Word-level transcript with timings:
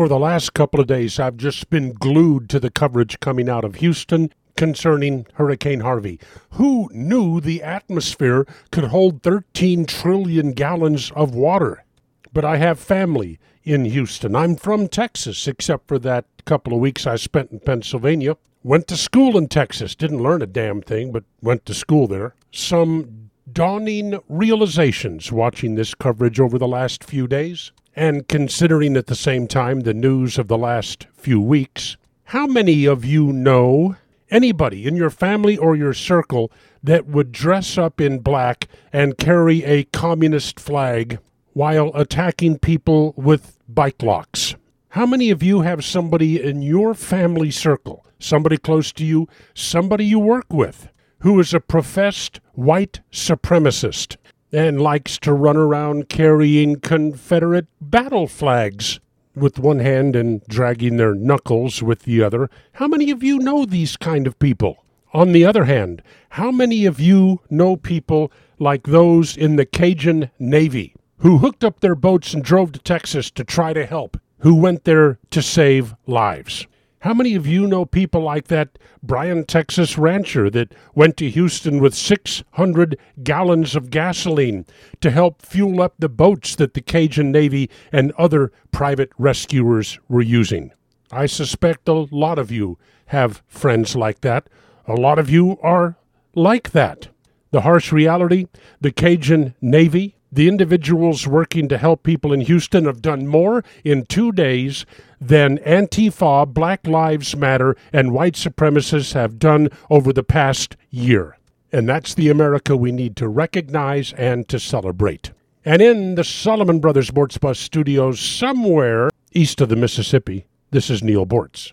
For 0.00 0.08
the 0.08 0.18
last 0.18 0.54
couple 0.54 0.80
of 0.80 0.86
days, 0.86 1.20
I've 1.20 1.36
just 1.36 1.68
been 1.68 1.92
glued 1.92 2.48
to 2.48 2.58
the 2.58 2.70
coverage 2.70 3.20
coming 3.20 3.50
out 3.50 3.66
of 3.66 3.74
Houston 3.74 4.32
concerning 4.56 5.26
Hurricane 5.34 5.80
Harvey. 5.80 6.18
Who 6.52 6.88
knew 6.90 7.38
the 7.38 7.62
atmosphere 7.62 8.46
could 8.72 8.84
hold 8.84 9.22
13 9.22 9.84
trillion 9.84 10.52
gallons 10.52 11.10
of 11.10 11.34
water? 11.34 11.84
But 12.32 12.46
I 12.46 12.56
have 12.56 12.80
family 12.80 13.38
in 13.62 13.84
Houston. 13.84 14.34
I'm 14.34 14.56
from 14.56 14.88
Texas, 14.88 15.46
except 15.46 15.86
for 15.86 15.98
that 15.98 16.24
couple 16.46 16.72
of 16.72 16.80
weeks 16.80 17.06
I 17.06 17.16
spent 17.16 17.50
in 17.52 17.60
Pennsylvania. 17.60 18.38
Went 18.62 18.88
to 18.88 18.96
school 18.96 19.36
in 19.36 19.48
Texas. 19.48 19.94
Didn't 19.94 20.22
learn 20.22 20.40
a 20.40 20.46
damn 20.46 20.80
thing, 20.80 21.12
but 21.12 21.24
went 21.42 21.66
to 21.66 21.74
school 21.74 22.06
there. 22.06 22.34
Some 22.52 23.28
dawning 23.52 24.18
realizations 24.30 25.30
watching 25.30 25.74
this 25.74 25.94
coverage 25.94 26.40
over 26.40 26.56
the 26.56 26.66
last 26.66 27.04
few 27.04 27.26
days. 27.26 27.72
And 27.96 28.28
considering 28.28 28.96
at 28.96 29.06
the 29.06 29.14
same 29.14 29.48
time 29.48 29.80
the 29.80 29.94
news 29.94 30.38
of 30.38 30.48
the 30.48 30.58
last 30.58 31.06
few 31.12 31.40
weeks, 31.40 31.96
how 32.24 32.46
many 32.46 32.84
of 32.84 33.04
you 33.04 33.32
know 33.32 33.96
anybody 34.30 34.86
in 34.86 34.94
your 34.94 35.10
family 35.10 35.56
or 35.56 35.74
your 35.74 35.92
circle 35.92 36.52
that 36.82 37.06
would 37.06 37.32
dress 37.32 37.76
up 37.76 38.00
in 38.00 38.20
black 38.20 38.68
and 38.92 39.18
carry 39.18 39.64
a 39.64 39.84
communist 39.84 40.60
flag 40.60 41.18
while 41.52 41.90
attacking 41.94 42.58
people 42.58 43.12
with 43.16 43.58
bike 43.68 44.02
locks? 44.02 44.54
How 44.90 45.06
many 45.06 45.30
of 45.30 45.42
you 45.42 45.62
have 45.62 45.84
somebody 45.84 46.42
in 46.42 46.62
your 46.62 46.94
family 46.94 47.50
circle, 47.50 48.06
somebody 48.18 48.56
close 48.56 48.92
to 48.92 49.04
you, 49.04 49.28
somebody 49.54 50.04
you 50.04 50.18
work 50.18 50.52
with, 50.52 50.88
who 51.20 51.38
is 51.40 51.52
a 51.52 51.60
professed 51.60 52.40
white 52.54 53.00
supremacist 53.12 54.16
and 54.52 54.80
likes 54.80 55.18
to 55.18 55.32
run 55.32 55.56
around 55.56 56.08
carrying 56.08 56.80
Confederate 56.80 57.66
battle 57.80 58.26
flags 58.26 59.00
with 59.34 59.58
one 59.58 59.78
hand 59.78 60.16
and 60.16 60.44
dragging 60.48 60.96
their 60.96 61.14
knuckles 61.14 61.82
with 61.82 62.00
the 62.00 62.22
other. 62.22 62.50
How 62.74 62.88
many 62.88 63.10
of 63.10 63.22
you 63.22 63.38
know 63.38 63.64
these 63.64 63.96
kind 63.96 64.26
of 64.26 64.38
people? 64.38 64.84
On 65.12 65.32
the 65.32 65.44
other 65.44 65.64
hand, 65.64 66.02
how 66.30 66.50
many 66.50 66.84
of 66.84 67.00
you 67.00 67.40
know 67.48 67.76
people 67.76 68.30
like 68.58 68.84
those 68.86 69.36
in 69.36 69.56
the 69.56 69.66
Cajun 69.66 70.30
Navy 70.38 70.94
who 71.18 71.38
hooked 71.38 71.64
up 71.64 71.80
their 71.80 71.94
boats 71.94 72.32
and 72.32 72.44
drove 72.44 72.72
to 72.72 72.78
Texas 72.80 73.30
to 73.32 73.44
try 73.44 73.72
to 73.72 73.86
help, 73.86 74.16
who 74.38 74.54
went 74.54 74.84
there 74.84 75.18
to 75.30 75.42
save 75.42 75.94
lives? 76.06 76.66
How 77.00 77.14
many 77.14 77.34
of 77.34 77.46
you 77.46 77.66
know 77.66 77.86
people 77.86 78.20
like 78.20 78.48
that 78.48 78.78
Bryan, 79.02 79.46
Texas 79.46 79.96
rancher 79.96 80.50
that 80.50 80.74
went 80.94 81.16
to 81.16 81.30
Houston 81.30 81.80
with 81.80 81.94
600 81.94 82.98
gallons 83.22 83.74
of 83.74 83.88
gasoline 83.88 84.66
to 85.00 85.10
help 85.10 85.40
fuel 85.40 85.80
up 85.80 85.94
the 85.98 86.10
boats 86.10 86.54
that 86.56 86.74
the 86.74 86.82
Cajun 86.82 87.32
Navy 87.32 87.70
and 87.90 88.12
other 88.18 88.52
private 88.70 89.12
rescuers 89.16 89.98
were 90.10 90.20
using? 90.20 90.72
I 91.10 91.24
suspect 91.24 91.88
a 91.88 91.94
lot 91.94 92.38
of 92.38 92.50
you 92.50 92.76
have 93.06 93.42
friends 93.48 93.96
like 93.96 94.20
that. 94.20 94.50
A 94.86 94.94
lot 94.94 95.18
of 95.18 95.30
you 95.30 95.58
are 95.62 95.96
like 96.34 96.72
that. 96.72 97.08
The 97.50 97.62
harsh 97.62 97.92
reality 97.92 98.46
the 98.78 98.92
Cajun 98.92 99.54
Navy, 99.62 100.16
the 100.32 100.48
individuals 100.48 101.26
working 101.26 101.68
to 101.68 101.78
help 101.78 102.02
people 102.02 102.32
in 102.32 102.40
Houston 102.42 102.84
have 102.84 103.02
done 103.02 103.26
more 103.26 103.64
in 103.84 104.06
two 104.06 104.32
days 104.32 104.86
than 105.20 105.58
Antifa, 105.58 106.46
Black 106.52 106.86
Lives 106.86 107.36
Matter, 107.36 107.76
and 107.92 108.12
white 108.12 108.34
supremacists 108.34 109.12
have 109.14 109.38
done 109.38 109.68
over 109.90 110.12
the 110.12 110.22
past 110.22 110.76
year. 110.90 111.36
And 111.72 111.88
that's 111.88 112.14
the 112.14 112.28
America 112.28 112.76
we 112.76 112.92
need 112.92 113.16
to 113.16 113.28
recognize 113.28 114.12
and 114.14 114.48
to 114.48 114.58
celebrate. 114.58 115.30
And 115.64 115.82
in 115.82 116.14
the 116.14 116.24
Solomon 116.24 116.80
Brothers 116.80 117.08
Sports 117.08 117.38
Bus 117.38 117.58
studios, 117.58 118.18
somewhere 118.18 119.10
east 119.32 119.60
of 119.60 119.68
the 119.68 119.76
Mississippi, 119.76 120.46
this 120.70 120.90
is 120.90 121.02
Neal 121.02 121.26
Boortz. 121.26 121.72